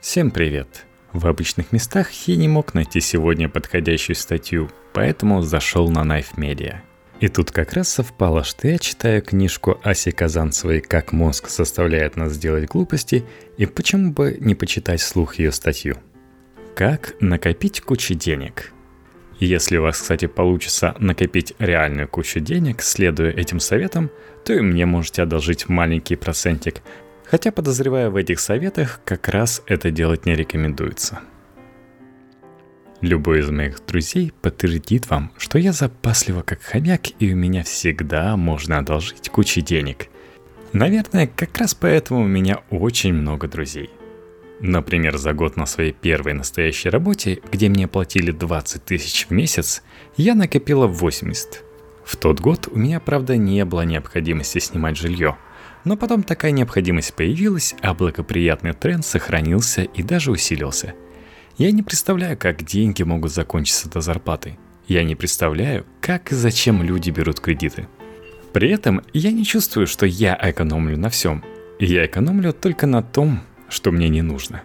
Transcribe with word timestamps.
Всем 0.00 0.30
привет! 0.30 0.86
В 1.12 1.26
обычных 1.26 1.72
местах 1.72 2.10
я 2.28 2.36
не 2.36 2.46
мог 2.46 2.72
найти 2.72 3.00
сегодня 3.00 3.48
подходящую 3.48 4.14
статью, 4.14 4.70
поэтому 4.92 5.42
зашел 5.42 5.88
на 5.88 6.04
Knife 6.04 6.36
Media. 6.36 6.76
И 7.18 7.26
тут 7.26 7.50
как 7.50 7.72
раз 7.72 7.88
совпало, 7.88 8.44
что 8.44 8.68
я 8.68 8.78
читаю 8.78 9.22
книжку 9.22 9.80
Аси 9.82 10.12
Казанцевой 10.12 10.80
«Как 10.82 11.12
мозг 11.12 11.48
заставляет 11.48 12.14
нас 12.14 12.38
делать 12.38 12.68
глупости» 12.68 13.24
и 13.56 13.66
почему 13.66 14.12
бы 14.12 14.36
не 14.38 14.54
почитать 14.54 15.00
слух 15.00 15.40
ее 15.40 15.50
статью. 15.50 15.96
Как 16.76 17.16
накопить 17.20 17.80
кучу 17.80 18.14
денег– 18.14 18.72
если 19.40 19.76
у 19.76 19.82
вас, 19.82 20.00
кстати, 20.00 20.26
получится 20.26 20.96
накопить 20.98 21.54
реальную 21.60 22.08
кучу 22.08 22.40
денег, 22.40 22.82
следуя 22.82 23.30
этим 23.30 23.60
советам, 23.60 24.10
то 24.44 24.52
и 24.52 24.60
мне 24.60 24.84
можете 24.84 25.22
одолжить 25.22 25.68
маленький 25.68 26.16
процентик. 26.16 26.82
Хотя, 27.30 27.52
подозревая 27.52 28.10
в 28.10 28.16
этих 28.16 28.40
советах, 28.40 29.00
как 29.04 29.28
раз 29.28 29.62
это 29.66 29.90
делать 29.90 30.24
не 30.24 30.34
рекомендуется. 30.34 31.20
Любой 33.00 33.40
из 33.40 33.50
моих 33.50 33.84
друзей 33.86 34.32
подтвердит 34.42 35.08
вам, 35.08 35.30
что 35.36 35.58
я 35.58 35.72
запаслива 35.72 36.42
как 36.42 36.62
хомяк, 36.62 37.02
и 37.20 37.32
у 37.32 37.36
меня 37.36 37.62
всегда 37.62 38.36
можно 38.36 38.78
одолжить 38.78 39.28
кучу 39.28 39.60
денег. 39.60 40.08
Наверное, 40.72 41.28
как 41.28 41.56
раз 41.58 41.74
поэтому 41.74 42.22
у 42.22 42.26
меня 42.26 42.62
очень 42.70 43.12
много 43.12 43.46
друзей. 43.46 43.90
Например, 44.60 45.16
за 45.16 45.32
год 45.34 45.56
на 45.56 45.66
своей 45.66 45.92
первой 45.92 46.32
настоящей 46.32 46.88
работе, 46.88 47.40
где 47.52 47.68
мне 47.68 47.86
платили 47.86 48.32
20 48.32 48.84
тысяч 48.84 49.26
в 49.26 49.30
месяц, 49.30 49.82
я 50.16 50.34
накопила 50.34 50.86
80. 50.88 51.62
В 52.04 52.16
тот 52.16 52.40
год 52.40 52.68
у 52.72 52.76
меня, 52.76 52.98
правда, 52.98 53.36
не 53.36 53.64
было 53.64 53.82
необходимости 53.82 54.58
снимать 54.58 54.96
жилье. 54.96 55.36
Но 55.84 55.96
потом 55.96 56.22
такая 56.22 56.52
необходимость 56.52 57.14
появилась, 57.14 57.74
а 57.80 57.94
благоприятный 57.94 58.72
тренд 58.72 59.04
сохранился 59.04 59.82
и 59.82 60.02
даже 60.02 60.30
усилился. 60.30 60.94
Я 61.56 61.72
не 61.72 61.82
представляю, 61.82 62.36
как 62.36 62.64
деньги 62.64 63.02
могут 63.02 63.32
закончиться 63.32 63.88
до 63.90 64.00
зарплаты. 64.00 64.58
Я 64.86 65.04
не 65.04 65.16
представляю, 65.16 65.86
как 66.00 66.32
и 66.32 66.34
зачем 66.34 66.82
люди 66.82 67.10
берут 67.10 67.40
кредиты. 67.40 67.88
При 68.52 68.70
этом 68.70 69.02
я 69.12 69.32
не 69.32 69.44
чувствую, 69.44 69.86
что 69.86 70.06
я 70.06 70.38
экономлю 70.40 70.96
на 70.96 71.10
всем. 71.10 71.44
Я 71.78 72.06
экономлю 72.06 72.52
только 72.52 72.86
на 72.86 73.02
том, 73.02 73.40
что 73.68 73.92
мне 73.92 74.08
не 74.08 74.22
нужно. 74.22 74.62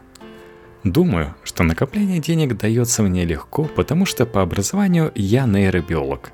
Думаю, 0.83 1.35
что 1.43 1.63
накопление 1.63 2.19
денег 2.19 2.57
дается 2.57 3.03
мне 3.03 3.25
легко, 3.25 3.65
потому 3.65 4.05
что 4.05 4.25
по 4.25 4.41
образованию 4.41 5.11
я 5.15 5.45
нейробиолог. 5.45 6.31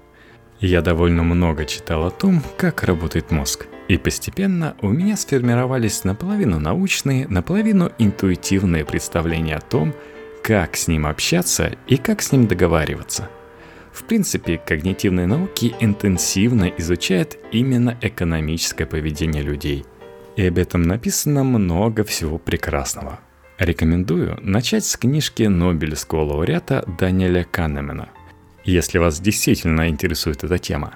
Я 0.60 0.82
довольно 0.82 1.24
много 1.24 1.66
читал 1.66 2.06
о 2.06 2.12
том, 2.12 2.44
как 2.58 2.84
работает 2.84 3.32
мозг. 3.32 3.68
И 3.90 3.98
постепенно 3.98 4.78
у 4.82 4.88
меня 4.88 5.18
сформировались 5.18 6.06
наполовину 6.06 6.60
научные, 6.60 7.28
наполовину 7.28 7.92
интуитивные 7.98 8.86
представления 8.86 9.58
о 9.58 9.62
том, 9.62 9.94
как 10.42 10.78
с 10.78 10.88
ним 10.88 11.06
общаться 11.06 11.76
и 11.88 11.98
как 11.98 12.22
с 12.22 12.32
ним 12.32 12.48
договариваться. 12.48 13.30
В 13.92 14.06
принципе, 14.06 14.58
когнитивные 14.58 15.28
науки 15.28 15.76
интенсивно 15.82 16.72
изучают 16.78 17.38
именно 17.52 17.98
экономическое 18.02 18.86
поведение 18.86 19.44
людей– 19.44 19.86
и 20.40 20.48
об 20.48 20.58
этом 20.58 20.84
написано 20.84 21.44
много 21.44 22.06
всего 22.06 22.38
прекрасного. 22.38 23.20
Рекомендую 23.58 24.40
начать 24.42 24.86
с 24.86 24.96
книжки 24.96 25.44
Нобелевского 25.44 26.24
лауреата 26.24 26.86
Даниэля 26.98 27.44
Канемена, 27.44 28.08
если 28.64 29.00
вас 29.00 29.20
действительно 29.20 29.90
интересует 29.90 30.46
эта 30.46 30.58
тема, 30.58 30.94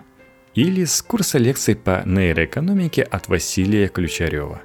или 0.55 0.85
с 0.85 1.01
курса 1.01 1.37
лекций 1.37 1.75
по 1.75 2.03
нейроэкономике 2.05 3.03
от 3.03 3.27
Василия 3.27 3.87
Ключарева. 3.87 4.61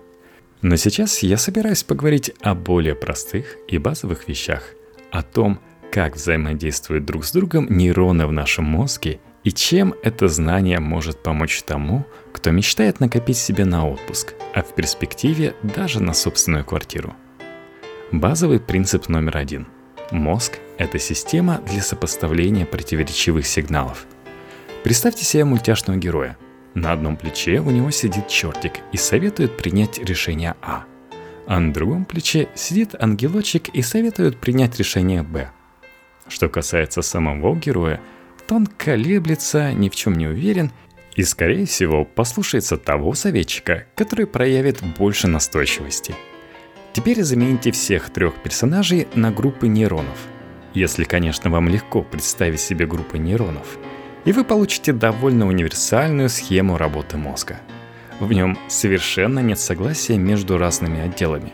Но 0.61 0.77
сейчас 0.77 1.22
я 1.22 1.39
собираюсь 1.39 1.84
поговорить 1.84 2.33
о 2.41 2.55
более 2.55 2.95
простых 2.95 3.56
и 3.69 3.78
базовых 3.78 4.28
вещах, 4.28 4.62
о 5.11 5.22
том, 5.22 5.61
как 5.92 6.17
взаимодействуют 6.17 7.05
друг 7.05 7.25
с 7.25 7.33
другом 7.33 7.67
нейроны 7.70 8.27
в 8.27 8.33
нашем 8.33 8.64
мозге 8.64 9.20
и 9.45 9.53
чем 9.53 9.95
это 10.03 10.28
знание 10.28 10.80
может 10.80 11.23
помочь 11.23 11.63
тому, 11.63 12.05
кто 12.33 12.51
мечтает 12.51 13.01
накопить 13.01 13.39
себе 13.39 13.64
на 13.64 13.89
отпуск, 13.89 14.34
а 14.55 14.63
в 14.63 14.74
перспективе 14.74 15.55
даже 15.63 16.02
на 16.02 16.13
собственную 16.13 16.64
квартиру. 16.64 17.14
Базовый 18.13 18.61
принцип 18.61 19.08
номер 19.08 19.36
один. 19.36 19.67
Мозг– 20.11 20.58
это 20.79 20.98
система 20.98 21.61
для 21.67 21.83
сопоставления 21.83 22.67
противоречивых 22.67 23.46
сигналов. 23.46 24.07
Представьте 24.84 25.24
себе 25.24 25.44
мультяшного 25.44 25.98
героя. 25.98 26.36
На 26.74 26.92
одном 26.92 27.16
плече 27.16 27.61
у 27.61 27.70
него 27.70 27.90
сидит 27.90 28.28
чертик 28.28 28.80
и 28.92 28.96
советует 28.96 29.56
принять 29.56 29.98
решение 29.98 30.55
А. 30.62 30.84
А 31.46 31.58
на 31.58 31.72
другом 31.72 32.05
плече 32.05 32.48
сидит 32.55 32.94
ангелочек 33.00 33.68
и 33.70 33.83
советует 33.83 34.39
принять 34.39 34.78
решение 34.78 35.22
Б. 35.22 35.50
Что 36.28 36.48
касается 36.48 37.02
самого 37.02 37.56
героя– 37.56 38.00
то 38.48 38.55
он 38.55 38.66
колеблется, 38.66 39.72
ни 39.72 39.90
в 39.90 39.94
чем 39.94 40.14
не 40.14 40.27
уверен 40.27 40.72
и, 41.14 41.22
скорее 41.22 41.66
всего, 41.66 42.05
послушается 42.05 42.78
того 42.78 43.12
советчика, 43.12 43.86
который 43.95 44.27
проявит 44.27 44.83
больше 44.96 45.28
настойчивости. 45.28 46.14
Теперь 46.95 47.22
замените 47.22 47.72
всех 47.72 48.10
трех 48.10 48.36
персонажей 48.36 49.06
на 49.14 49.30
группы 49.30 49.68
нейронов. 49.68 50.16
Если, 50.72 51.05
конечно, 51.05 51.50
вам 51.50 51.68
легко 51.68 52.02
представить 52.02 52.60
себе 52.60 52.86
группы 52.86 53.18
нейронов. 53.18 53.78
И 54.28 54.33
вы 54.33 54.44
получите 54.44 54.92
довольно 54.92 55.48
универсальную 55.48 56.28
схему 56.28 56.77
работы 56.77 57.16
мозга. 57.16 57.61
В 58.20 58.30
нем 58.30 58.58
совершенно 58.68 59.39
нет 59.39 59.58
согласия 59.58 60.18
между 60.18 60.58
разными 60.58 61.00
отделами. 61.00 61.52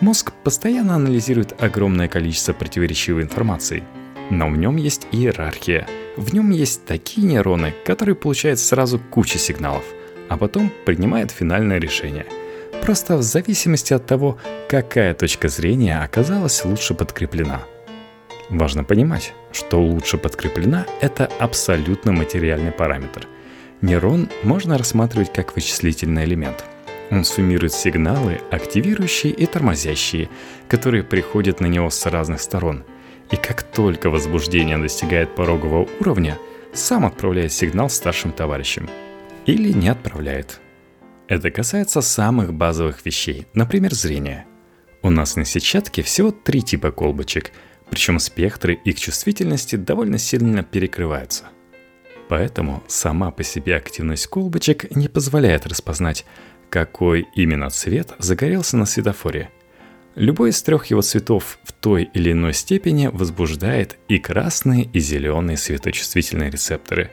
Мозг 0.00 0.32
постоянно 0.44 0.96
анализирует 0.96 1.62
огромное 1.62 2.08
количество 2.08 2.52
противоречивой 2.52 3.22
информации, 3.22 3.84
но 4.30 4.50
в 4.50 4.56
нем 4.56 4.76
есть 4.76 5.06
иерархия– 5.12 5.86
в 6.18 6.34
нем 6.34 6.50
есть 6.50 6.84
такие 6.84 7.24
нейроны, 7.24 7.72
которые 7.84 8.16
получают 8.16 8.58
сразу 8.58 8.98
кучу 8.98 9.38
сигналов, 9.38 9.84
а 10.28 10.36
потом 10.36 10.72
принимают 10.84 11.30
финальное 11.30 11.78
решение. 11.78 12.26
Просто 12.82 13.16
в 13.16 13.22
зависимости 13.22 13.92
от 13.94 14.06
того, 14.06 14.36
какая 14.68 15.14
точка 15.14 15.48
зрения 15.48 16.02
оказалась 16.02 16.64
лучше 16.64 16.94
подкреплена. 16.94 17.62
Важно 18.50 18.84
понимать, 18.84 19.34
что 19.52 19.82
лучше 19.82 20.18
подкреплена– 20.18 20.86
это 21.00 21.26
абсолютно 21.38 22.12
материальный 22.12 22.72
параметр. 22.72 23.26
Нейрон 23.82 24.28
можно 24.42 24.78
рассматривать 24.78 25.32
как 25.32 25.54
вычислительный 25.54 26.24
элемент. 26.24 26.64
Он 27.10 27.24
суммирует 27.24 27.72
сигналы, 27.72 28.40
активирующие 28.50 29.32
и 29.32 29.46
тормозящие, 29.46 30.28
которые 30.68 31.02
приходят 31.02 31.60
на 31.60 31.66
него 31.66 31.90
с 31.90 32.06
разных 32.06 32.40
сторон– 32.40 32.84
и 33.30 33.36
как 33.36 33.62
только 33.62 34.10
возбуждение 34.10 34.78
достигает 34.78 35.34
порогового 35.34 35.88
уровня, 36.00 36.38
сам 36.72 37.04
отправляет 37.04 37.52
сигнал 37.52 37.90
старшим 37.90 38.32
товарищам. 38.32 38.88
Или 39.46 39.72
не 39.72 39.88
отправляет. 39.88 40.60
Это 41.26 41.50
касается 41.50 42.00
самых 42.00 42.54
базовых 42.54 43.04
вещей, 43.04 43.46
например, 43.54 43.94
зрения. 43.94 44.46
У 45.02 45.10
нас 45.10 45.36
на 45.36 45.44
сетчатке 45.44 46.02
всего 46.02 46.30
три 46.30 46.62
типа 46.62 46.90
колбочек, 46.90 47.52
причем 47.90 48.18
спектры 48.18 48.74
их 48.74 48.98
чувствительности 48.98 49.76
довольно 49.76 50.18
сильно 50.18 50.62
перекрываются. 50.62 51.44
Поэтому 52.28 52.82
сама 52.86 53.30
по 53.30 53.42
себе 53.42 53.76
активность 53.76 54.26
колбочек 54.26 54.94
не 54.94 55.08
позволяет 55.08 55.66
распознать, 55.66 56.26
какой 56.68 57.26
именно 57.34 57.70
цвет 57.70 58.12
загорелся 58.18 58.76
на 58.76 58.86
светофоре– 58.86 59.50
Любой 60.18 60.50
из 60.50 60.60
трех 60.62 60.86
его 60.86 61.00
цветов 61.00 61.60
в 61.62 61.72
той 61.72 62.10
или 62.12 62.32
иной 62.32 62.52
степени 62.52 63.06
возбуждает 63.06 63.98
и 64.08 64.18
красные, 64.18 64.82
и 64.92 64.98
зеленые 64.98 65.56
светочувствительные 65.56 66.50
рецепторы. 66.50 67.12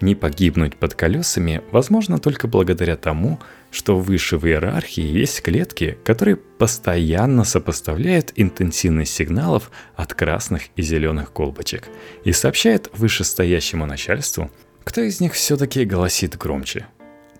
Не 0.00 0.14
погибнуть 0.14 0.76
под 0.76 0.94
колесами 0.94 1.62
возможно 1.70 2.18
только 2.18 2.48
благодаря 2.48 2.96
тому, 2.96 3.40
что 3.70 3.98
выше 3.98 4.36
в 4.36 4.46
иерархии 4.46 5.02
есть 5.02 5.42
клетки, 5.42 5.98
которые 6.04 6.36
постоянно 6.36 7.44
сопоставляют 7.44 8.32
интенсивность 8.36 9.14
сигналов 9.14 9.70
от 9.94 10.14
красных 10.14 10.64
и 10.76 10.82
зеленых 10.82 11.32
колбочек 11.32 11.88
и 12.24 12.32
сообщают 12.32 12.90
вышестоящему 12.92 13.86
начальству, 13.86 14.50
кто 14.84 15.00
из 15.00 15.20
них 15.20 15.34
все-таки 15.34 15.84
голосит 15.84 16.36
громче. 16.36 16.86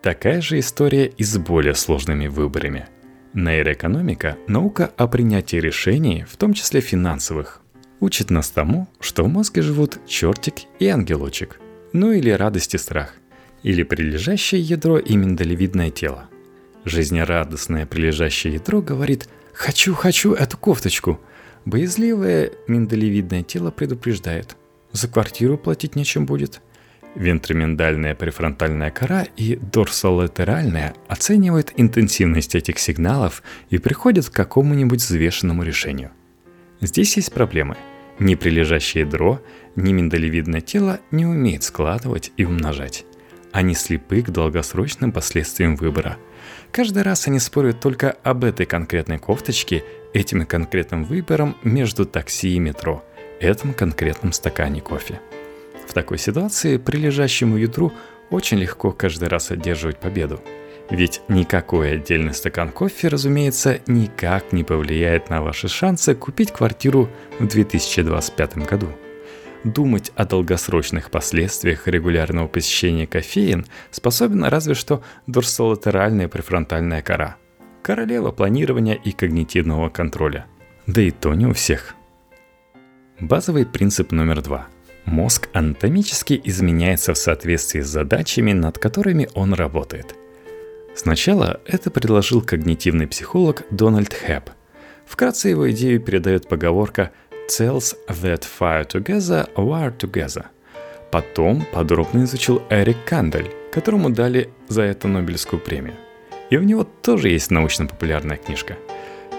Такая 0.03 0.41
же 0.41 0.59
история 0.59 1.06
и 1.06 1.23
с 1.25 1.37
более 1.39 1.75
сложными 1.75 2.27
выборами– 2.27 2.87
Нейроэкономика– 3.35 4.37
наука 4.47 4.93
о 4.99 5.06
принятии 5.06 5.56
решений, 5.56 6.27
в 6.29 6.37
том 6.37 6.53
числе 6.53 6.83
финансовых. 6.83 7.62
Учит 7.99 8.29
нас 8.29 8.50
тому, 8.50 8.89
что 9.00 9.25
в 9.25 9.29
мозге 9.29 9.62
живут 9.62 10.06
чертик 10.06 10.55
и 10.79 10.87
ангелочек, 10.89 11.59
ну 11.93 12.12
или 12.12 12.31
радость 12.31 12.75
и 12.75 12.79
страх, 12.79 13.15
или 13.62 13.83
прилежащее 13.83 14.61
ядро 14.61 14.99
и 14.99 15.17
миндалевидное 15.17 15.91
тело. 15.91 16.29
Жизнерадостное 16.85 17.87
прилежащее 17.87 18.55
ядро 18.55 18.83
говорит 18.83 19.29
«хочу, 19.53 19.94
хочу 19.94 20.33
эту 20.33 20.56
кофточку», 20.59 21.21
Боязливое 21.65 22.53
миндалевидное 22.67 23.43
тело 23.43 23.71
предупреждает. 23.71 24.56
За 24.91 25.06
квартиру 25.09 25.56
платить 25.56 25.94
нечем 25.94 26.27
будет. 26.27 26.61
Вентроминдальная 27.15 28.15
префронтальная 28.15 28.91
кора 28.91 29.27
и 29.37 29.56
дорсолатеральная 29.56 30.94
оценивают 31.09 31.73
интенсивность 31.77 32.55
этих 32.55 32.79
сигналов 32.79 33.43
и 33.71 33.79
приходят 33.79 34.29
к 34.29 34.33
какому-нибудь 34.33 35.00
взвешенному 35.00 35.62
решению. 35.62 36.11
Здесь 36.81 37.17
есть 37.17 37.33
проблемы. 37.33 37.77
Ни 38.23 38.37
прилежащее 38.37 39.03
ядро, 39.03 39.43
ни 39.75 39.93
миндалевидное 39.93 40.61
тело 40.61 41.01
не 41.11 41.27
умеет 41.27 41.65
складывать 41.65 42.31
и 42.37 42.45
умножать. 42.45 43.05
Они 43.51 43.75
слепы 43.75 44.23
к 44.23 44.31
долгосрочным 44.31 45.11
последствиям 45.11 45.75
выбора. 45.75 46.19
Каждый 46.71 47.03
раз 47.03 47.27
они 47.27 47.41
спорят 47.41 47.81
только 47.81 48.13
об 48.23 48.45
этой 48.45 48.65
конкретной 48.65 49.19
кофточке, 49.19 49.83
этим 50.15 50.47
конкретным 50.47 51.03
выбором 51.03 51.57
между 51.65 52.07
такси 52.07 52.55
и 52.55 52.61
метро, 52.61 53.05
этом 53.41 53.75
конкретном 53.75 54.33
стакане 54.33 54.81
кофе. 54.81 55.21
В 55.89 55.93
такой 55.93 56.19
ситуации 56.19 56.77
прилежащему 56.77 57.57
ядру 57.57 57.93
очень 58.31 58.59
легко 58.59 58.93
каждый 58.93 59.31
раз 59.31 59.51
одерживать 59.51 59.99
победу. 59.99 60.41
Ведь 60.90 61.23
никакой 61.29 61.93
отдельный 61.93 62.34
стакан 62.34 62.70
кофе, 62.70 63.08
разумеется, 63.08 63.81
никак 63.87 64.52
не 64.52 64.64
повлияет 64.64 65.31
на 65.31 65.43
ваши 65.43 65.69
шансы 65.69 66.14
купить 66.14 66.52
квартиру 66.52 67.08
в 67.38 67.46
2025 67.46 68.58
году– 68.58 68.88
думать 69.64 70.12
о 70.17 70.25
долгосрочных 70.25 71.11
последствиях 71.11 71.87
регулярного 71.87 72.49
посещения 72.49 73.06
кофеин 73.06 73.67
способна 73.90 74.50
разве 74.50 74.75
что 74.75 75.02
дорсолатеральная 75.26 76.29
префронтальная 76.29 77.02
кора. 77.02 77.37
Королева 77.82 78.31
планирования 78.31 78.94
и 78.94 79.12
когнитивного 79.12 79.88
контроля. 79.88 80.46
Да 80.87 81.00
и 81.00 81.11
то 81.11 81.34
не 81.34 81.46
у 81.46 81.52
всех. 81.52 81.94
Базовый 83.20 83.67
принцип 83.67 84.12
номер 84.12 84.43
два. 84.43 84.69
Мозг 85.05 85.49
анатомически 85.52 86.40
изменяется 86.44 87.12
в 87.14 87.19
соответствии 87.19 87.81
с 87.81 87.88
задачами, 87.88 88.52
над 88.52 88.79
которыми 88.79 89.29
он 89.34 89.52
работает. 89.55 90.17
Сначала 90.94 91.61
это 91.67 91.91
предложил 91.91 92.43
когнитивный 92.43 93.06
психолог 93.06 93.62
Дональд 93.71 94.12
Хэп. 94.12 94.50
Вкратце 95.06 95.49
его 95.49 95.71
идею 95.71 96.00
передает 96.00 96.49
поговорка 96.49 97.12
Cells 97.49 97.97
that 98.09 98.44
fire 98.59 98.87
together 98.87 99.49
wire 99.56 99.97
together. 99.97 100.47
Потом 101.11 101.65
подробно 101.73 102.25
изучил 102.25 102.62
Эрик 102.71 103.05
Кандель, 103.06 103.50
которому 103.73 104.11
дали 104.11 104.50
за 104.69 104.83
это 104.83 105.09
Нобелевскую 105.09 105.61
премию. 105.61 105.94
И 106.50 106.56
у 106.56 106.62
него 106.62 106.85
тоже 106.85 107.31
есть 107.31 107.50
научно-популярная 107.50 108.37
книжка. 108.37 108.77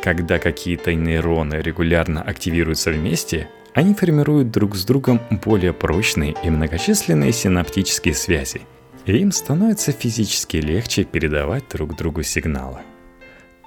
Когда 0.04 0.40
какие-то 0.40 0.94
нейроны 0.94 1.56
регулярно 1.56 2.22
активируются 2.22 2.92
вместе, 2.92 3.48
они 3.74 3.94
формируют 3.94 4.52
друг 4.52 4.76
с 4.76 4.86
другом 4.86 5.22
более 5.44 5.74
прочные 5.74 6.36
и 6.44 6.50
многочисленные 6.50 7.32
синаптические 7.32 8.14
связи, 8.14 8.62
и 9.06 9.18
им 9.18 9.32
становится 9.32 9.92
физически 9.92 10.58
легче 10.58 11.04
передавать 11.04 11.66
друг 11.70 11.96
другу 11.96 12.24
сигналы. 12.24 12.80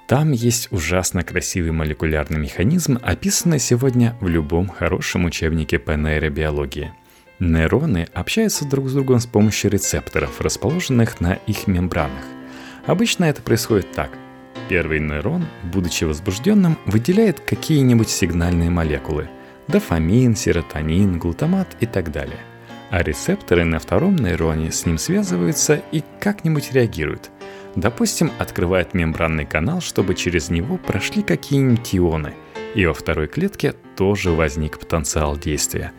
Там 0.07 0.31
есть 0.31 0.69
ужасно 0.71 1.23
красивый 1.23 1.71
молекулярный 1.71 2.39
механизм, 2.39 2.97
описанный 3.01 3.59
сегодня 3.59 4.15
в 4.21 4.27
любом 4.27 4.69
хорошем 4.69 5.25
учебнике 5.25 5.79
по 5.79 5.91
нейробиологии. 5.91 6.93
Нейроны 7.39 8.07
общаются 8.13 8.65
друг 8.65 8.87
с 8.87 8.93
другом 8.93 9.19
с 9.19 9.25
помощью 9.25 9.69
рецепторов, 9.69 10.39
расположенных 10.41 11.19
на 11.19 11.33
их 11.33 11.67
мембранах. 11.67 12.23
Обычно 12.85 13.25
это 13.25 13.41
происходит 13.41 13.91
так. 13.91 14.11
Первый 14.69 14.99
нейрон, 14.99 15.45
будучи 15.63 16.05
возбужденным, 16.05 16.77
выделяет 16.85 17.41
какие-нибудь 17.41 18.09
сигнальные 18.09 18.69
молекулы– 18.69 19.29
дофамин, 19.67 20.35
серотонин, 20.35 21.19
глутамат 21.19 21.75
и 21.79 21.85
так 21.85 22.11
далее. 22.11 22.39
А 22.89 23.03
рецепторы 23.03 23.65
на 23.65 23.79
втором 23.79 24.15
нейроне 24.15 24.71
с 24.71 24.85
ним 24.85 24.97
связываются 24.97 25.81
и 25.91 26.03
как-нибудь 26.19 26.71
реагируют– 26.71 27.31
Допустим, 27.77 28.31
открывает 28.39 28.95
мембранный 28.95 29.45
канал, 29.45 29.81
чтобы 29.81 30.15
через 30.15 30.49
него 30.49 30.77
прошли 30.77 31.21
какие-нибудь 31.21 31.95
ионы, 31.95 32.33
и 32.73 32.83
во 32.87 32.93
второй 32.95 33.27
клетке 33.27 33.75
тоже 33.95 34.31
возник 34.31 34.79
потенциал 34.79 35.37
действия. 35.37 35.93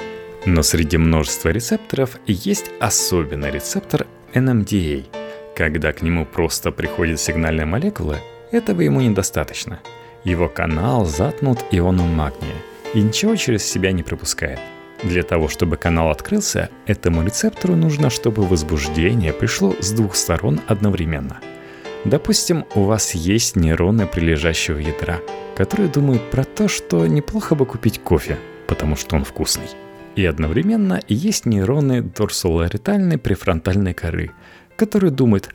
Но 0.45 0.65
среди 0.65 0.97
множества 0.97 1.51
рецепторов 1.51 2.19
есть 2.27 2.73
особенный 2.81 3.53
рецептор 3.53 4.09
NMDA. 4.35 5.07
Когда 5.55 5.93
к 5.93 6.03
нему 6.03 6.27
просто 6.27 6.73
приходит 6.73 7.21
сигнальная 7.21 7.65
молекула, 7.65 8.19
этого 8.51 8.81
ему 8.81 9.01
недостаточно. 9.01 9.79
Его 10.25 10.49
канал 10.49 11.05
затнут 11.05 11.61
ионом 11.71 12.09
магния 12.09 12.57
и 12.93 13.01
ничего 13.01 13.37
через 13.37 13.65
себя 13.65 13.93
не 13.93 14.03
пропускает. 14.03 14.59
Для 15.03 15.23
того, 15.23 15.49
чтобы 15.49 15.77
канал 15.77 16.11
открылся, 16.11 16.71
этому 16.87 17.25
рецептору 17.25 17.77
нужно, 17.77 18.11
чтобы 18.11 18.47
возбуждение 18.47 19.33
пришло 19.33 19.75
с 19.81 19.93
двух 19.93 20.17
сторон 20.17 20.61
одновременно– 20.67 21.41
Допустим, 22.05 22.65
у 22.75 22.83
вас 22.83 23.15
есть 23.15 23.57
нейроны 23.57 24.07
прилежащего 24.07 24.79
ядра, 24.79 25.21
которые 25.57 25.91
думают 25.91 26.31
про 26.31 26.45
то, 26.45 26.69
что 26.69 27.07
неплохо 27.07 27.55
бы 27.55 27.67
купить 27.67 28.01
кофе, 28.01 28.39
потому 28.69 28.97
что 28.97 29.17
он 29.17 29.25
вкусный. 29.25 29.69
И 30.15 30.25
одновременно 30.25 31.01
есть 31.09 31.45
нейроны 31.45 32.03
дорсоларитальной 32.03 33.19
префронтальной 33.19 33.95
коры, 33.95 34.31
которые 34.77 35.11
думают, 35.11 35.51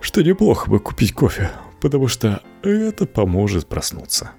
что 0.00 0.22
неплохо 0.22 0.68
бы 0.68 0.80
купить 0.80 1.14
кофе, 1.14 1.50
потому 1.80 2.08
что 2.08 2.42
это 2.62 3.06
поможет 3.06 3.66
проснуться. 3.66 4.32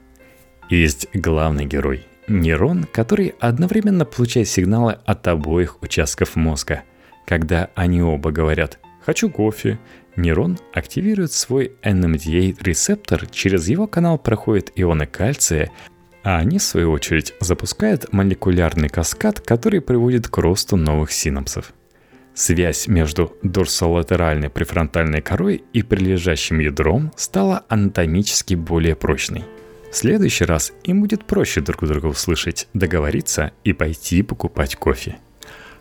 Есть 0.70 1.08
главный 1.14 1.66
герой– 1.66 2.06
нейрон, 2.28 2.86
который 2.86 3.36
одновременно 3.40 4.06
получает 4.06 4.48
сигналы 4.48 4.98
от 5.06 5.28
обоих 5.28 5.82
участков 5.82 6.36
мозга. 6.36 6.84
Когда 7.26 7.70
они 7.76 8.02
оба 8.02 8.32
говорят 8.32 8.80
«хочу 9.06 9.30
кофе», 9.30 9.80
Нейрон 10.18 10.58
активирует 10.74 11.32
свой 11.32 11.74
NMDA-рецептор, 11.84 13.28
через 13.28 13.68
его 13.68 13.86
канал 13.86 14.18
проходят 14.18 14.72
ионы 14.76 15.06
кальция, 15.06 15.72
а 16.24 16.40
они, 16.40 16.58
в 16.58 16.64
свою 16.64 16.92
очередь, 16.92 17.36
запускают 17.40 18.12
молекулярный 18.12 18.90
каскад, 18.90 19.40
который 19.40 19.80
приводит 19.80 20.28
к 20.28 20.38
росту 20.40 20.76
новых 20.76 21.12
синапсов. 21.12 21.72
Связь 22.34 22.88
между 22.88 23.36
дорсолатеральной 23.44 24.50
префронтальной 24.50 25.22
корой 25.22 25.64
и 25.74 25.84
прилежащим 25.84 26.60
ядром 26.60 27.14
стала 27.16 27.64
анатомически 27.70 28.56
более 28.56 28.96
прочной. 28.96 29.44
Следующий 30.00 30.46
раз 30.46 30.74
им 30.84 31.02
будет 31.02 31.26
проще 31.26 31.60
друг 31.60 31.84
друга 31.84 32.06
услышать, 32.06 32.68
договориться 32.76 33.52
и 33.64 33.74
пойти 33.74 34.22
покупать 34.22 34.76
кофе. 34.76 35.18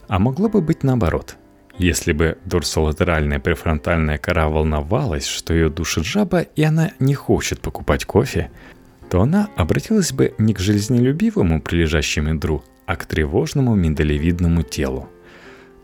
А 0.09 0.19
могло 0.19 0.49
бы 0.49 0.63
быть 0.63 0.83
наоборот– 0.83 1.37
если 1.79 2.15
бы 2.15 2.39
дорсолатеральная 2.47 3.41
префронтальная 3.41 4.17
кора 4.17 4.49
волновалась, 4.49 5.27
что 5.27 5.53
ее 5.53 5.69
душит 5.69 6.07
жаба, 6.07 6.41
и 6.41 6.63
она 6.63 6.93
не 6.99 7.13
хочет 7.13 7.61
покупать 7.61 8.07
кофе, 8.07 8.51
то 9.11 9.21
она 9.21 9.51
обратилась 9.55 10.13
бы 10.15 10.33
не 10.39 10.55
к 10.55 10.61
жизнелюбивому 10.61 11.61
прилежащему 11.61 12.31
ядру, 12.31 12.65
а 12.87 12.97
к 12.97 13.05
тревожному 13.05 13.75
миндалевидному 13.75 14.63
телу. 14.63 15.11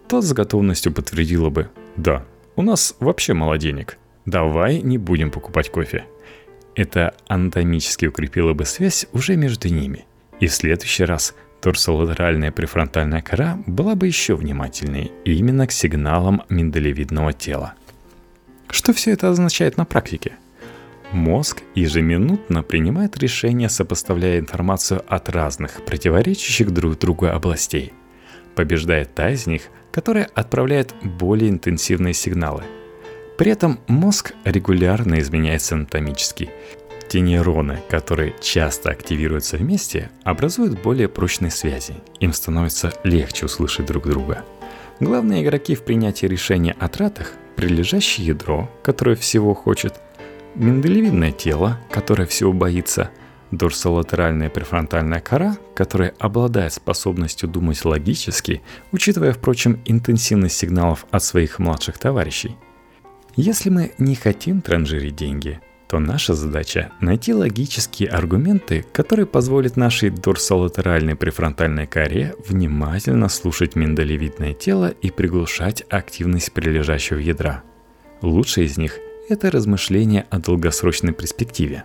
Тот 0.09 0.25
с 0.25 0.33
готовностью 0.33 0.95
подтвердила 0.95 1.51
бы 1.51 1.69
«Да, 1.97 2.25
у 2.57 2.63
нас 2.63 2.97
вообще 2.99 3.35
мало 3.35 3.59
денег. 3.59 3.99
Давай 4.25 4.81
не 4.81 4.97
будем 4.97 5.31
покупать 5.31 5.71
кофе». 5.71 6.07
Это 6.75 7.15
анатомически 7.29 8.07
укрепило 8.07 8.55
бы 8.55 8.65
связь 8.65 9.07
уже 9.13 9.37
между 9.37 9.69
ними. 9.69 10.07
И 10.41 10.47
в 10.47 10.55
следующий 10.55 11.05
раз 11.05 11.35
Торсолатеральная 11.63 12.51
префронтальная 12.51 13.23
кора 13.23 13.63
была 13.67 13.95
бы 13.95 14.09
еще 14.09 14.35
внимательнее 14.35 15.13
именно 15.25 15.69
к 15.69 15.73
сигналам 15.73 16.43
миндалевидного 16.49 17.33
тела. 17.33 17.75
Что 18.69 18.93
все 18.93 19.13
это 19.13 19.29
означает 19.29 19.77
на 19.77 19.85
практике? 19.85 20.33
Мозг 21.13 21.63
ежеминутно 21.77 22.65
принимает 22.65 23.17
решения, 23.19 23.69
сопоставляя 23.69 24.41
информацию 24.41 25.05
от 25.07 25.29
разных, 25.29 25.85
противоречащих 25.85 26.73
друг 26.73 26.99
другу 26.99 27.27
областей. 27.27 27.93
Побеждает 28.57 29.15
та 29.15 29.31
из 29.31 29.47
них, 29.47 29.63
которая 29.93 30.29
отправляет 30.35 30.95
более 31.05 31.51
интенсивные 31.51 32.15
сигналы. 32.15 32.65
При 33.43 33.51
этом 33.51 33.81
мозг 33.89 34.35
регулярно 34.45 35.19
изменяется 35.19 35.75
анатомически, 35.75 36.49
те 37.09 37.21
нейроны, 37.21 37.81
которые 37.91 38.37
часто 38.41 38.91
активируются 38.91 39.57
вместе, 39.57 40.13
образуют 40.23 40.81
более 40.81 41.09
прочные 41.09 41.51
связи. 41.51 41.97
Им 42.21 42.33
становится 42.35 42.93
легче 43.03 43.47
услышать 43.47 43.87
друг 43.87 44.07
друга. 44.07 44.45
Главные 45.01 45.43
игроки 45.43 45.75
в 45.75 45.83
принятии 45.83 46.27
решения 46.27 46.77
о 46.79 46.87
тратах– 46.87 47.33
прилежащее 47.57 48.29
ядро, 48.29 48.71
которое 48.85 49.17
всего 49.17 49.55
хочет, 49.55 49.95
миндалевидное 50.55 51.33
тело, 51.33 51.81
которое 51.91 52.27
всего 52.27 52.53
боится, 52.53 53.11
дорсолатеральная 53.51 54.51
префронтальная 54.51 55.21
кора, 55.21 55.57
которая 55.75 56.15
обладает 56.21 56.75
способностью 56.75 57.49
думать 57.49 57.85
логически, 57.85 58.63
учитывая, 58.93 59.33
впрочем, 59.33 59.81
интенсивность 59.85 60.59
сигналов 60.59 61.07
от 61.11 61.25
своих 61.25 61.59
младших 61.59 61.99
товарищей. 61.99 62.57
Если 63.37 63.71
мы 63.71 63.93
не 63.99 64.15
хотим 64.15 64.61
транжирить 64.61 65.17
деньги– 65.17 65.61
то 65.93 65.99
наша 65.99 66.33
задача– 66.33 66.91
найти 67.03 67.35
логические 67.35 68.09
аргументы, 68.09 68.83
которые 68.95 69.27
позволят 69.27 69.77
нашей 69.77 70.09
дорсолатеральной 70.09 71.17
префронтальной 71.17 71.87
коре 71.87 72.35
внимательно 72.49 73.29
слушать 73.29 73.77
миндалевидное 73.77 74.55
тело 74.55 74.87
и 74.89 75.11
приглушать 75.11 75.85
активность 75.91 76.51
прилежащего 76.53 77.19
ядра. 77.19 77.63
Лучшее 78.23 78.69
из 78.69 78.79
них– 78.79 78.97
это 79.29 79.51
размышление 79.51 80.25
о 80.31 80.39
долгосрочной 80.39 81.13
перспективе. 81.13 81.85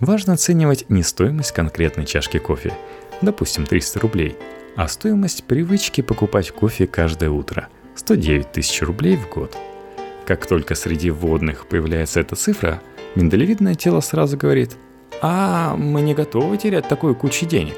Важно 0.00 0.32
оценивать 0.32 0.88
не 0.88 1.02
стоимость 1.02 1.52
конкретной 1.52 2.06
чашки 2.06 2.38
кофе, 2.38 2.72
допустим 3.20 3.66
300 3.66 4.00
рублей, 4.00 4.36
а 4.74 4.88
стоимость 4.88 5.44
привычки 5.44 6.00
покупать 6.00 6.50
кофе 6.50 6.86
каждое 6.86 7.28
утро– 7.28 7.68
109 7.94 8.52
тысяч 8.52 8.80
рублей 8.80 9.16
в 9.18 9.28
год. 9.28 9.54
Как 10.28 10.46
только 10.46 10.76
среди 10.76 11.10
водных 11.10 11.66
появляется 11.66 12.20
эта 12.20 12.36
цифра– 12.36 12.80
Миндалевидное 13.14 13.74
тело 13.74 14.00
сразу 14.00 14.36
говорит 14.36 14.76
«А, 15.22 15.74
мы 15.76 16.02
не 16.02 16.14
готовы 16.14 16.56
терять 16.56 16.86
такую 16.86 17.14
кучу 17.14 17.46
денег». 17.46 17.74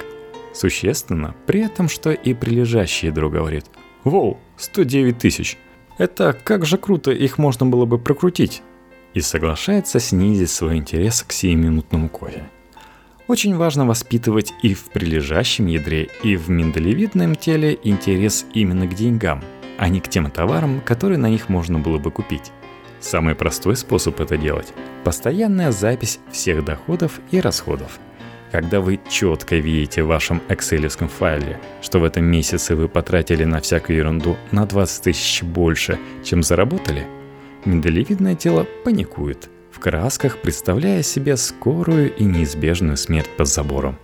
Существенно, 0.52 1.34
при 1.46 1.60
этом, 1.60 1.88
что 1.88 2.10
и 2.10 2.34
прилежащее 2.34 3.10
ядро 3.10 3.30
говорит 3.30 3.66
«Воу, 4.04 4.38
109 4.56 5.18
тысяч! 5.18 5.56
Это 5.96 6.32
как 6.32 6.66
же 6.66 6.76
круто 6.76 7.12
их 7.12 7.38
можно 7.38 7.66
было 7.66 7.86
бы 7.86 7.98
прокрутить!» 7.98 8.62
и 9.14 9.20
соглашается 9.20 9.98
снизить 9.98 10.50
свой 10.50 10.76
интерес 10.76 11.22
к 11.22 11.32
сиюминутному 11.32 12.08
кофе. 12.08 12.48
Очень 13.28 13.56
важно 13.56 13.86
воспитывать 13.86 14.52
и 14.62 14.74
в 14.74 14.84
прилежащем 14.90 15.66
ядре, 15.66 16.10
и 16.22 16.36
в 16.36 16.50
миндалевидном 16.50 17.34
теле 17.34 17.78
интерес 17.82 18.44
именно 18.54 18.86
к 18.86 18.94
деньгам, 18.94 19.42
а 19.80 19.88
не 19.88 20.00
к 20.00 20.08
тем 20.08 20.30
товарам, 20.30 20.82
которые 20.82 21.16
на 21.16 21.30
них 21.30 21.48
можно 21.48 21.78
было 21.78 21.96
бы 21.96 22.10
купить. 22.10 22.52
Самый 23.00 23.34
простой 23.34 23.76
способ 23.76 24.20
это 24.20 24.36
делать– 24.36 24.74
постоянная 25.04 25.72
запись 25.72 26.20
всех 26.30 26.66
доходов 26.66 27.18
и 27.30 27.40
расходов. 27.40 27.98
Когда 28.52 28.80
вы 28.80 29.00
четко 29.08 29.56
видите 29.56 30.02
в 30.02 30.08
вашем 30.08 30.42
экселевском 30.50 31.08
файле, 31.08 31.58
что 31.80 31.98
в 31.98 32.04
этом 32.04 32.26
месяце 32.26 32.76
вы 32.76 32.88
потратили 32.88 33.44
на 33.44 33.62
всякую 33.62 33.96
ерунду 33.96 34.36
на 34.50 34.66
20 34.66 35.02
тысяч 35.02 35.42
больше, 35.42 35.98
чем 36.24 36.42
заработали, 36.42 37.06
миндалевидное 37.64 38.34
тело 38.34 38.66
паникует, 38.84 39.48
в 39.72 39.78
красках 39.78 40.42
представляя 40.42 41.02
себе 41.02 41.38
скорую 41.38 42.14
и 42.14 42.24
неизбежную 42.24 42.98
смерть 42.98 43.30
под 43.34 43.48
забором. 43.48 43.96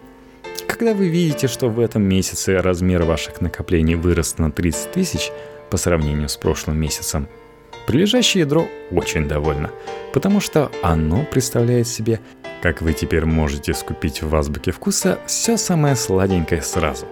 Когда 0.66 0.94
вы 0.94 1.08
видите, 1.08 1.48
что 1.48 1.68
в 1.68 1.80
этом 1.80 2.02
месяце 2.02 2.56
размер 2.62 3.02
ваших 3.02 3.42
накоплений 3.42 3.94
вырос 3.94 4.38
на 4.38 4.50
30 4.50 4.92
тысяч 4.92 5.30
по 5.70 5.76
сравнению 5.76 6.28
с 6.28 6.36
прошлым 6.36 6.78
месяцем– 6.78 7.28
Прилежащее 7.86 8.40
ядро 8.40 8.68
очень 8.90 9.28
довольно, 9.28 9.70
потому 10.12 10.40
что 10.40 10.72
оно 10.82 11.24
представляет 11.24 11.86
себе, 11.86 12.20
как 12.60 12.82
вы 12.82 12.92
теперь 12.92 13.24
можете 13.24 13.74
скупить 13.74 14.22
в 14.22 14.34
азбуке 14.34 14.72
вкуса 14.72 15.20
все 15.26 15.56
самое 15.56 15.94
сладенькое 15.94 16.62
сразу. 16.62 17.06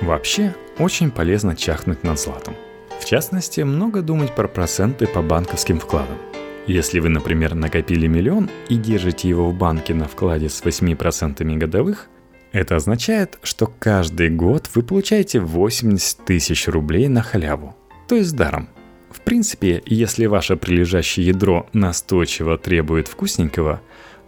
Вообще, 0.00 0.54
очень 0.78 1.12
полезно 1.12 1.54
чахнуть 1.54 2.02
над 2.02 2.18
златом. 2.18 2.56
В 3.00 3.04
частности, 3.04 3.60
много 3.60 4.02
думать 4.02 4.34
про 4.34 4.48
проценты 4.48 5.06
по 5.06 5.22
банковским 5.22 5.78
вкладам. 5.78 6.18
Если 6.66 6.98
вы, 6.98 7.08
например, 7.08 7.54
накопили 7.54 8.08
миллион 8.08 8.50
и 8.68 8.76
держите 8.76 9.28
его 9.28 9.48
в 9.48 9.54
банке 9.54 9.94
на 9.94 10.06
вкладе 10.06 10.48
с 10.48 10.62
8% 10.62 11.56
годовых, 11.56 12.08
это 12.50 12.76
означает, 12.76 13.38
что 13.42 13.72
каждый 13.78 14.30
год 14.30 14.68
вы 14.74 14.82
получаете 14.82 15.38
80 15.38 16.24
тысяч 16.24 16.66
рублей 16.66 17.08
на 17.08 17.22
халяву, 17.22 17.76
то 18.08 18.16
есть 18.16 18.34
даром– 18.34 18.68
в 19.10 19.22
принципе, 19.22 19.82
если 19.86 20.26
ваше 20.26 20.56
прилежащее 20.56 21.26
ядро 21.28 21.66
настойчиво 21.72 22.58
требует 22.58 23.08
вкусненького, 23.08 23.80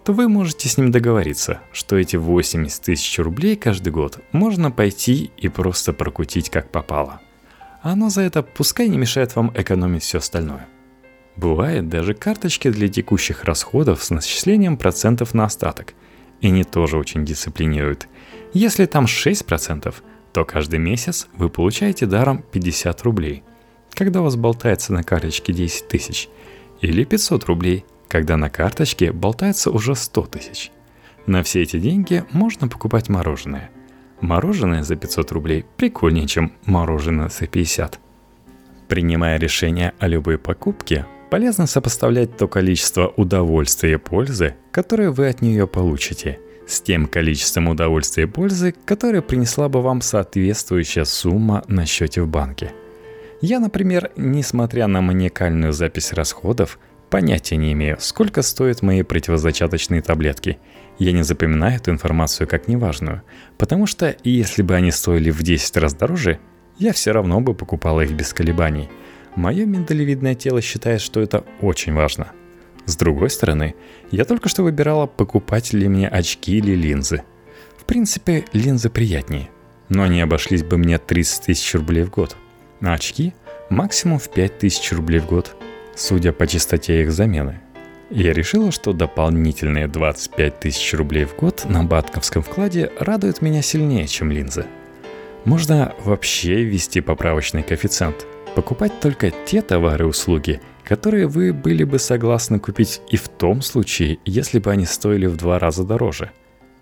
то 0.05 0.13
вы 0.13 0.29
можете 0.29 0.69
с 0.69 0.79
ним 0.79 0.91
договориться, 0.91 1.61
что 1.73 1.97
эти 1.97 2.17
80 2.17 2.83
тысяч 2.83 3.19
рублей 3.19 3.57
каждый 3.57 3.93
год 3.93 4.21
можно 4.33 4.71
пойти 4.71 5.31
и 5.37 5.49
просто 5.49 5.93
прокутить 5.93 6.49
как 6.49 6.71
попало. 6.71 7.21
Оно 7.83 8.09
за 8.09 8.23
это 8.23 8.43
пускай 8.43 8.89
не 8.89 8.97
мешает 8.97 9.37
вам 9.37 9.53
экономить 9.55 10.03
все 10.03 10.19
остальное. 10.19 10.67
Бывает 11.37 11.89
даже 11.89 12.15
карточки 12.15 12.71
для 12.71 12.89
текущих 12.89 13.45
расходов 13.45 14.03
с 14.03 14.11
начислением 14.11 14.77
процентов 14.77 15.35
на 15.35 15.45
остаток. 15.45 15.95
И 16.41 16.49
они 16.49 16.65
тоже 16.65 16.97
очень 16.97 17.25
дисциплинируют. 17.25 18.09
Если 18.53 18.87
там 18.87 19.05
6%, 19.05 19.95
то 20.33 20.45
каждый 20.45 20.79
месяц 20.79 21.29
вы 21.35 21.51
получаете 21.51 22.07
даром 22.07 22.43
50 22.51 23.03
рублей– 23.03 23.43
когда 23.95 24.21
у 24.21 24.25
вас 24.25 24.37
болтается 24.37 24.93
на 24.93 25.03
карточке 25.03 25.53
10 25.53 25.89
тысяч, 25.89 26.29
или 26.81 27.05
500 27.05 27.45
рублей, 27.45 27.85
когда 28.09 28.37
на 28.37 28.51
карточке 28.51 29.13
болтается 29.13 29.71
уже 29.71 29.95
100 29.95 30.23
тысяч. 30.27 30.71
На 31.27 31.43
все 31.43 31.63
эти 31.63 31.79
деньги 31.79 32.25
можно 32.33 32.69
покупать 32.69 33.09
мороженое. 33.09 33.71
Мороженое 34.21 34.83
за 34.83 34.97
500 34.97 35.33
рублей 35.33 35.65
прикольнее, 35.77 36.27
чем 36.27 36.53
мороженое 36.65 37.29
за 37.29 37.47
50. 37.47 38.01
Принимая 38.89 39.39
решение 39.39 39.93
о 39.99 40.09
любой 40.09 40.39
покупке, 40.39 41.07
полезно 41.31 41.67
сопоставлять 41.67 42.37
то 42.37 42.49
количество 42.49 43.13
удовольствия 43.17 43.93
и 43.93 43.97
пользы, 43.97 44.57
которое 44.73 45.11
вы 45.11 45.29
от 45.29 45.43
нее 45.43 45.67
получите, 45.69 46.41
с 46.67 46.81
тем 46.81 47.07
количеством 47.07 47.69
удовольствия 47.69 48.25
и 48.25 48.27
пользы, 48.27 48.75
которое 48.85 49.23
принесла 49.23 49.69
бы 49.69 49.81
вам 49.81 50.01
соответствующая 50.01 51.05
сумма 51.05 51.63
на 51.69 51.87
счете 51.87 52.23
в 52.23 52.29
банке– 52.29 52.73
я, 53.41 53.59
например, 53.59 54.11
несмотря 54.17 54.87
на 54.87 55.01
маниакальную 55.01 55.73
запись 55.73 56.13
расходов, 56.13 56.79
понятия 57.09 57.57
не 57.57 57.73
имею, 57.73 57.97
сколько 57.99 58.43
стоят 58.43 58.83
мои 58.83 59.03
противозачаточные 59.03 60.03
таблетки. 60.03 60.59
Я 60.99 61.13
не 61.13 61.23
запоминаю 61.23 61.77
эту 61.77 61.91
информацию 61.91 62.47
как 62.47 62.69
неважную, 62.69 63.23
потому 63.57 63.87
что 63.87 64.15
если 64.25 64.61
бы 64.61 64.75
они 64.75 64.91
стоили 64.91 65.31
в 65.31 65.43
10 65.43 65.77
раз 65.79 65.95
дороже, 65.95 66.39
я 66.79 66.93
все 66.93 67.13
равно 67.13 67.41
бы 67.41 67.55
покупала 67.55 68.03
их 68.03 68.13
без 68.13 68.35
колебаний. 68.35 68.91
Мое 69.37 69.65
миндалевидное 69.65 70.35
тело 70.35 70.61
считает, 70.61 71.01
что 71.01 71.21
это 71.21 71.45
очень 71.63 71.95
важно. 71.95 72.33
С 72.85 72.97
другой 72.97 73.31
стороны, 73.31 73.75
я 74.11 74.27
только 74.27 74.51
что 74.51 74.65
выбирала, 74.65 75.07
покупать 75.07 75.73
ли 75.73 75.89
мне 75.89 76.09
очки 76.09 76.59
или 76.59 76.75
линзы. 76.75 77.23
В 77.79 77.85
принципе, 77.85 78.45
линзы 78.53 78.91
приятнее, 78.91 79.49
но 79.89 80.03
они 80.03 80.21
обошлись 80.21 80.63
бы 80.63 80.77
мне 80.77 80.99
30 80.99 81.47
тысяч 81.47 81.75
рублей 81.75 82.05
в 82.05 82.11
год– 82.11 82.37
на 82.81 82.95
очки 82.95 83.35
максимум 83.69 84.19
в 84.19 84.29
5000 84.31 84.93
рублей 84.93 85.21
в 85.21 85.27
год, 85.27 85.57
судя 85.95 86.33
по 86.33 86.47
частоте 86.47 87.03
их 87.03 87.13
замены. 87.13 87.61
Я 88.11 88.33
решила, 88.33 88.73
что 88.73 88.93
дополнительные 88.93 89.87
25 89.87 90.61
тысяч 90.61 90.95
рублей 90.95 91.25
в 91.25 91.37
год 91.37 91.65
на 91.69 91.85
банковском 91.85 92.43
вкладе 92.43 92.91
радуют 92.99 93.41
меня 93.41 93.63
сильнее, 93.63 94.09
чем 94.09 94.33
линзы. 94.33 94.67
Можно 95.45 95.95
вообще 96.05 96.65
ввести 96.65 97.01
поправочный 97.01 97.63
коэффициент, 97.63 98.27
покупать 98.57 98.99
только 99.01 99.31
те 99.31 99.63
товары 99.63 100.05
и 100.05 100.09
услуги, 100.09 100.61
которые 100.85 101.29
вы 101.29 101.53
были 101.53 101.85
бы 101.85 102.01
согласны 102.01 102.59
купить 102.59 103.01
и 103.09 103.17
в 103.17 103.29
том 103.29 103.63
случае, 103.63 104.19
если 104.25 104.59
бы 104.59 104.73
они 104.73 104.87
стоили 104.87 105.27
в 105.27 105.37
два 105.37 105.61
раза 105.61 105.85
дороже. 105.85 106.33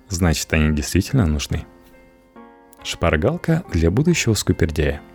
Значит, 0.08 0.50
они 0.54 0.74
действительно 0.74 1.26
нужны. 1.26 1.66
Шпаргалка 2.82 3.64
для 3.70 3.90
будущего 3.90 4.32
скупердяя– 4.32 5.02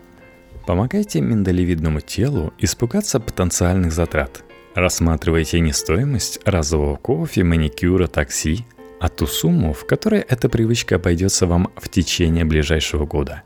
Помогайте 0.65 1.19
миндалевидному 1.19 1.99
телу 1.99 2.53
испугаться 2.57 3.19
потенциальных 3.19 3.91
затрат. 3.91 4.43
Рассматривайте 4.75 5.59
не 5.59 5.73
стоимость 5.73 6.39
разового 6.45 6.95
кофе, 6.95 7.43
маникюра, 7.43 8.07
такси, 8.07 8.65
а 8.99 9.09
ту 9.09 9.27
сумму, 9.27 9.73
в 9.73 9.85
которой 9.85 10.21
эта 10.21 10.47
привычка 10.47 10.95
обойдется 10.95 11.47
вам 11.47 11.69
в 11.75 11.89
течение 11.89 12.45
ближайшего 12.45 13.05
года. 13.05 13.43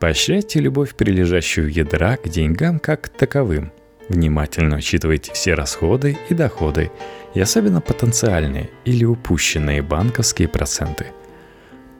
Поощряйте 0.00 0.58
любовь 0.58 0.96
прилежащую 0.96 1.72
ядра 1.72 2.16
к 2.16 2.28
деньгам 2.28 2.80
как 2.80 3.08
таковым. 3.08 3.70
Внимательно 4.08 4.78
учитывайте 4.78 5.32
все 5.32 5.54
расходы 5.54 6.18
и 6.28 6.34
доходы, 6.34 6.90
и 7.34 7.40
особенно 7.40 7.80
потенциальные 7.80 8.68
или 8.84 9.04
упущенные 9.04 9.80
банковские 9.80 10.48
проценты– 10.48 11.06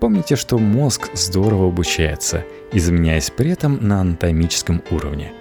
Помните, 0.02 0.34
что 0.34 0.58
мозг 0.58 1.10
здорово 1.14 1.68
обучается, 1.68 2.44
изменяясь 2.72 3.30
при 3.30 3.52
этом 3.52 3.86
на 3.86 4.00
анатомическом 4.00 4.82
уровне. 4.90 5.32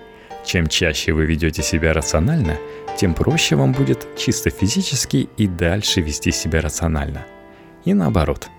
Чем 0.46 0.68
чаще 0.68 1.14
вы 1.14 1.26
ведете 1.26 1.64
себя 1.64 1.94
рационально, 1.94 2.58
тем 2.96 3.16
проще 3.16 3.56
вам 3.56 3.72
будет 3.72 4.08
чисто 4.16 4.52
физически 4.52 5.28
и 5.36 5.48
дальше 5.48 6.02
вести 6.02 6.32
себя 6.32 6.62
рационально. 6.62 7.26
И 7.86 7.96
наоборот. 7.96 8.50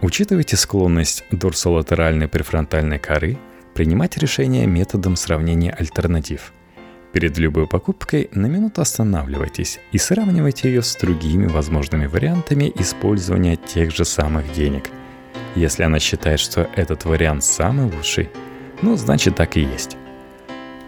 Учитывайте 0.00 0.56
склонность 0.56 1.22
дорсолатеральной 1.30 2.26
префронтальной 2.26 2.98
коры 2.98 3.38
принимать 3.74 4.18
решения 4.18 4.66
методом 4.66 5.14
сравнения 5.14 5.70
альтернатив. 5.70 6.52
Перед 7.12 7.38
любой 7.38 7.68
покупкой 7.68 8.28
на 8.32 8.46
минуту 8.46 8.80
останавливайтесь 8.80 9.78
и 9.92 9.98
сравнивайте 9.98 10.68
ее 10.68 10.82
с 10.82 10.96
другими 10.96 11.46
возможными 11.46 12.06
вариантами 12.06 12.72
использования 12.74 13.54
тех 13.54 13.94
же 13.94 14.04
самых 14.04 14.52
денег– 14.52 14.90
если 15.54 15.82
она 15.82 15.98
считает, 15.98 16.40
что 16.40 16.68
этот 16.76 17.04
вариант 17.04 17.44
самый 17.44 17.86
лучший, 17.86 18.30
ну, 18.80 18.96
значит 18.96 19.36
так 19.36 19.56
и 19.56 19.60
есть. 19.60 19.96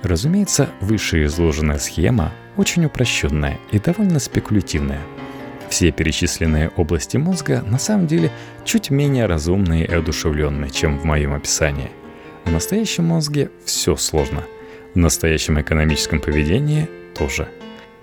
Разумеется, 0.02 0.68
вышеизложенная 0.80 1.78
схема 1.78 2.32
очень 2.56 2.84
упрощенная 2.84 3.58
и 3.72 3.78
довольно 3.78 4.18
спекулятивная. 4.18 5.00
все 5.70 5.90
перечисленные 5.90 6.70
области 6.76 7.16
мозга 7.16 7.64
на 7.66 7.78
самом 7.78 8.06
деле 8.06 8.30
чуть 8.64 8.90
менее 8.90 9.26
разумные 9.26 9.86
и 9.86 9.92
одушевленные, 9.92 10.70
чем 10.70 10.98
в 10.98 11.04
моем 11.04 11.34
описании. 11.34 11.90
В 12.44 12.52
настоящем 12.52 13.06
мозге 13.06 13.50
все 13.64 13.96
сложно. 13.96 14.44
В 14.94 14.98
настоящем 14.98 15.60
экономическом 15.60 16.20
поведении 16.20 16.88
тоже. 17.16 17.48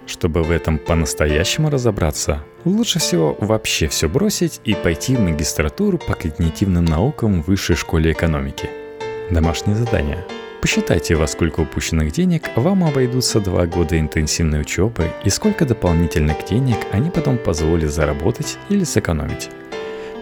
Чтобы 0.05 0.43
в 0.43 0.51
этом 0.51 0.77
по-настоящему 0.77 1.69
разобраться, 1.69 2.43
лучше 2.65 2.99
всего 2.99 3.37
вообще 3.39 3.87
все 3.87 4.09
бросить 4.09 4.61
и 4.65 4.73
пойти 4.73 5.15
в 5.15 5.21
магистратуру 5.21 5.97
по 5.97 6.13
когнитивным 6.13 6.85
наукам 6.85 7.41
в 7.41 7.47
высшей 7.47 7.75
школе 7.75 8.11
экономики. 8.11 8.69
Домашнее 9.29 9.75
задание– 9.75 10.25
Посчитайте, 10.61 11.15
во 11.15 11.25
сколько 11.25 11.61
упущенных 11.61 12.11
денег 12.11 12.43
вам 12.55 12.83
обойдутся 12.83 13.39
два 13.39 13.65
года 13.65 13.99
интенсивной 13.99 14.61
учебы 14.61 15.11
и 15.23 15.29
сколько 15.31 15.65
дополнительных 15.65 16.45
денег 16.45 16.77
они 16.91 17.09
потом 17.09 17.39
позволят 17.39 17.91
заработать 17.91 18.59
или 18.69 18.83
сэкономить. 18.83 19.49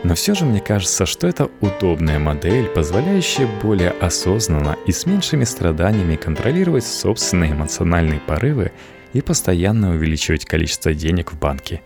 Но 0.03 0.15
все 0.15 0.33
же 0.33 0.45
мне 0.45 0.62
кажется, 0.62 1.05
что 1.05 1.27
это 1.27 1.50
удобная 1.59 2.19
модель, 2.19 2.67
позволяющая 2.67 3.50
более 3.62 3.89
осознанно 3.89 4.77
и 4.86 4.93
с 4.93 5.05
меньшими 5.05 5.43
страданиями 5.43 6.15
контролировать 6.15 6.86
собственные 6.86 7.51
эмоциональные 7.51 8.21
порывы 8.21 8.71
и 9.13 9.21
постоянно 9.21 9.91
увеличивать 9.91 10.45
количество 10.45 10.93
денег 10.93 11.31
в 11.31 11.39
банке. 11.39 11.81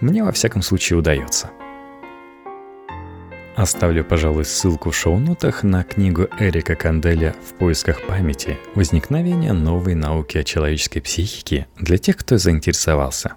Мне 0.00 0.24
во 0.24 0.32
всяком 0.32 0.62
случае 0.62 0.98
удается– 0.98 1.50
Оставлю, 3.54 4.02
пожалуй, 4.02 4.46
ссылку 4.46 4.90
в 4.90 4.96
шоу-нотах 4.96 5.62
на 5.62 5.84
книгу 5.84 6.26
Эрика 6.38 6.74
Канделя 6.74 7.34
«В 7.46 7.52
поисках 7.58 8.06
памяти. 8.06 8.58
Возникновение 8.74 9.52
новой 9.52 9.94
науки 9.94 10.38
о 10.38 10.44
человеческой 10.44 11.00
психике» 11.00 11.66
для 11.78 11.98
тех, 11.98 12.16
кто 12.16 12.38
заинтересовался. 12.38 13.34